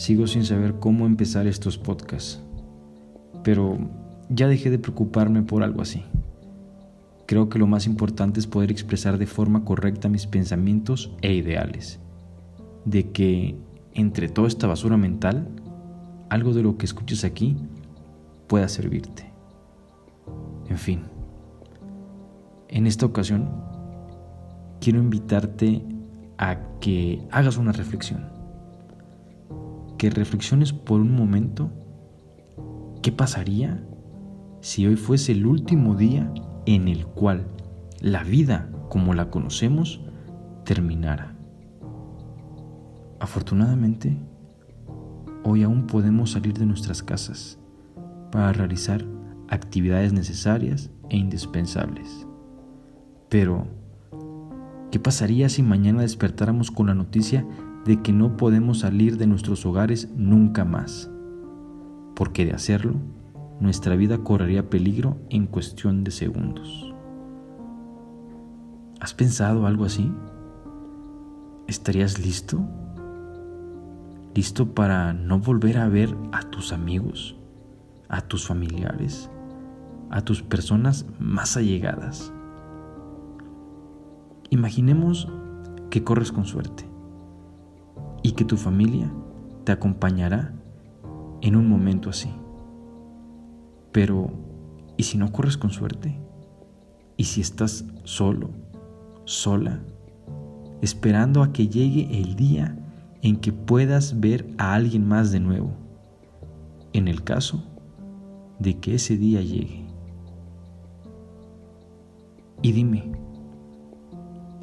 [0.00, 2.40] Sigo sin saber cómo empezar estos podcasts,
[3.44, 3.76] pero
[4.30, 6.04] ya dejé de preocuparme por algo así.
[7.26, 12.00] Creo que lo más importante es poder expresar de forma correcta mis pensamientos e ideales,
[12.86, 13.56] de que
[13.92, 15.46] entre toda esta basura mental,
[16.30, 17.58] algo de lo que escuches aquí
[18.46, 19.30] pueda servirte.
[20.70, 21.02] En fin,
[22.68, 23.50] en esta ocasión
[24.80, 25.82] quiero invitarte
[26.38, 28.39] a que hagas una reflexión,
[30.00, 31.70] que reflexiones por un momento
[33.02, 33.86] qué pasaría
[34.62, 36.32] si hoy fuese el último día
[36.64, 37.46] en el cual
[38.00, 40.00] la vida como la conocemos
[40.64, 41.36] terminara.
[43.18, 44.16] Afortunadamente,
[45.44, 47.58] hoy aún podemos salir de nuestras casas
[48.32, 49.04] para realizar
[49.50, 52.26] actividades necesarias e indispensables.
[53.28, 53.66] Pero,
[54.90, 57.44] ¿qué pasaría si mañana despertáramos con la noticia
[57.84, 61.10] de que no podemos salir de nuestros hogares nunca más?
[62.14, 62.94] Porque de hacerlo,
[63.60, 66.94] nuestra vida correría peligro en cuestión de segundos.
[69.00, 70.12] ¿Has pensado algo así?
[71.66, 72.60] ¿Estarías listo?
[74.34, 77.36] ¿Listo para no volver a ver a tus amigos,
[78.08, 79.30] a tus familiares,
[80.10, 82.32] a tus personas más allegadas?
[84.50, 85.28] Imaginemos
[85.90, 86.89] que corres con suerte
[88.22, 89.10] y que tu familia
[89.64, 90.52] te acompañará
[91.40, 92.30] en un momento así.
[93.92, 94.30] Pero,
[94.96, 96.18] ¿y si no corres con suerte?
[97.16, 98.50] ¿Y si estás solo,
[99.24, 99.80] sola,
[100.80, 102.76] esperando a que llegue el día
[103.22, 105.72] en que puedas ver a alguien más de nuevo?
[106.92, 107.62] En el caso
[108.58, 109.86] de que ese día llegue.
[112.62, 113.12] Y dime,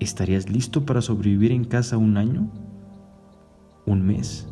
[0.00, 2.50] ¿estarías listo para sobrevivir en casa un año?
[3.86, 4.48] ¿Un mes?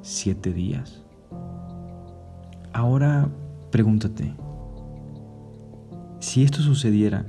[0.00, 1.02] ¿Siete días?
[2.72, 3.28] Ahora
[3.70, 4.34] pregúntate,
[6.18, 7.26] si esto sucediera,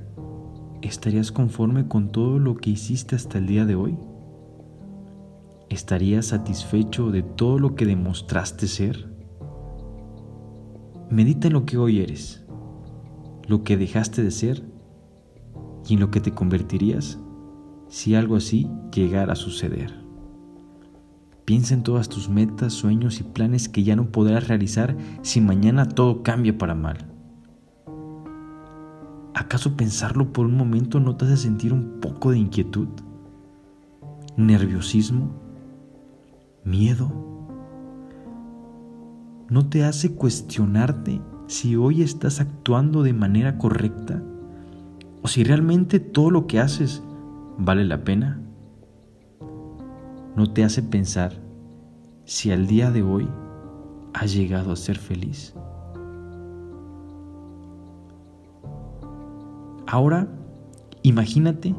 [0.81, 3.97] ¿estarías conforme con todo lo que hiciste hasta el día de hoy?
[5.69, 9.09] ¿Estarías satisfecho de todo lo que demostraste ser?
[11.09, 12.45] Medita en lo que hoy eres,
[13.45, 14.63] lo que dejaste de ser
[15.85, 17.19] y en lo que te convertirías
[17.89, 20.00] si algo así llegara a suceder.
[21.51, 25.85] Piensa en todas tus metas, sueños y planes que ya no podrás realizar si mañana
[25.85, 27.11] todo cambia para mal.
[29.33, 32.87] ¿Acaso pensarlo por un momento no te hace sentir un poco de inquietud?
[34.37, 35.33] ¿Nerviosismo?
[36.63, 37.11] ¿Miedo?
[39.49, 44.23] ¿No te hace cuestionarte si hoy estás actuando de manera correcta?
[45.21, 47.03] ¿O si realmente todo lo que haces
[47.57, 48.39] vale la pena?
[50.37, 51.40] ¿No te hace pensar
[52.25, 53.27] si al día de hoy
[54.13, 55.53] has llegado a ser feliz?
[59.87, 60.27] Ahora,
[61.03, 61.75] imagínate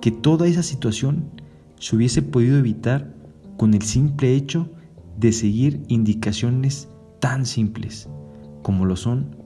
[0.00, 1.30] que toda esa situación
[1.78, 3.12] se hubiese podido evitar
[3.56, 4.68] con el simple hecho
[5.16, 6.88] de seguir indicaciones
[7.20, 8.08] tan simples
[8.62, 9.36] como lo son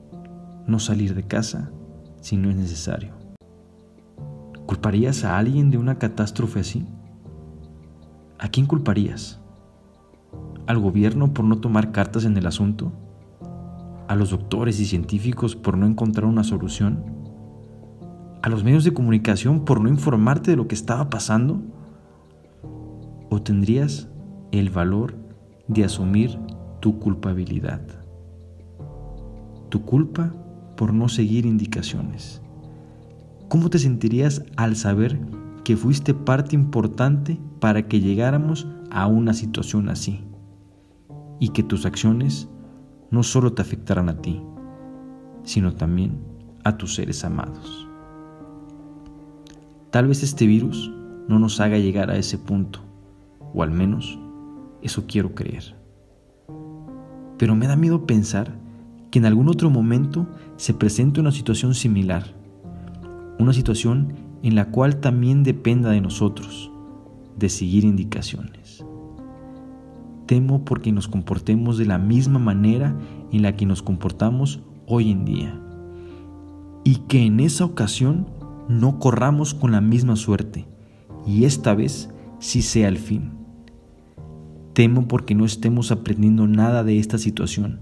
[0.67, 1.71] no salir de casa
[2.21, 3.15] si no es necesario.
[4.67, 6.87] ¿Culparías a alguien de una catástrofe así?
[8.39, 9.41] ¿A quién culparías?
[10.67, 12.91] ¿Al gobierno por no tomar cartas en el asunto?
[14.09, 17.05] ¿A los doctores y científicos por no encontrar una solución?
[18.43, 21.63] ¿A los medios de comunicación por no informarte de lo que estaba pasando?
[23.31, 24.09] ¿O tendrías
[24.51, 25.15] el valor
[25.69, 26.37] de asumir
[26.81, 27.83] tu culpabilidad?
[29.69, 30.35] Tu culpa
[30.77, 32.43] por no seguir indicaciones.
[33.49, 35.21] ¿Cómo te sentirías al saber
[35.63, 40.25] que fuiste parte importante para que llegáramos a una situación así
[41.39, 42.49] y que tus acciones
[43.11, 44.43] no solo te afectaran a ti,
[45.43, 46.19] sino también
[46.65, 47.87] a tus seres amados.
[49.91, 50.93] Tal vez este virus
[51.29, 52.81] no nos haga llegar a ese punto,
[53.55, 54.19] o al menos
[54.83, 55.77] eso quiero creer.
[57.39, 58.59] Pero me da miedo pensar
[59.11, 60.27] que en algún otro momento
[60.57, 62.35] se presente una situación similar,
[63.39, 66.71] una situación en la cual también dependa de nosotros,
[67.37, 68.66] de seguir indicaciones.
[70.27, 72.97] Temo porque nos comportemos de la misma manera
[73.33, 75.61] en la que nos comportamos hoy en día
[76.85, 78.27] y que en esa ocasión
[78.69, 80.67] no corramos con la misma suerte
[81.27, 83.33] y esta vez sí sea el fin.
[84.73, 87.81] Temo porque no estemos aprendiendo nada de esta situación.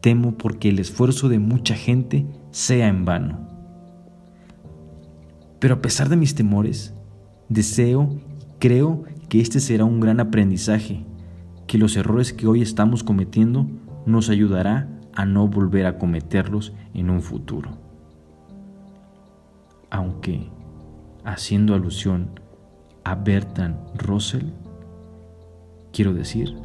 [0.00, 3.46] Temo porque el esfuerzo de mucha gente sea en vano.
[5.58, 6.94] Pero a pesar de mis temores,
[7.48, 11.04] deseo y creo que este será un gran aprendizaje,
[11.70, 13.64] que los errores que hoy estamos cometiendo
[14.04, 17.78] nos ayudará a no volver a cometerlos en un futuro.
[19.88, 20.48] Aunque,
[21.22, 22.30] haciendo alusión
[23.04, 24.46] a Bertrand Russell,
[25.92, 26.56] quiero decir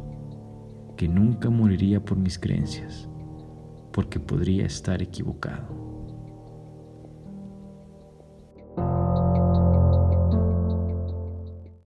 [0.96, 3.08] que nunca moriría por mis creencias,
[3.92, 6.05] porque podría estar equivocado.